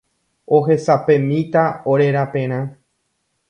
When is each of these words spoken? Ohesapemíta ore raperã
Ohesapemíta 0.59 1.67
ore 1.93 2.11
raperã 2.19 2.61